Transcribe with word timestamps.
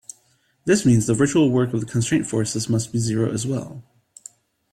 This 0.65 0.83
means 0.83 1.05
the 1.05 1.13
virtual 1.13 1.51
work 1.51 1.75
of 1.75 1.79
the 1.81 1.85
constraint 1.85 2.25
forces 2.25 2.67
must 2.67 2.91
be 2.91 2.97
zero 2.97 3.31
as 3.31 3.45
well. 3.45 3.83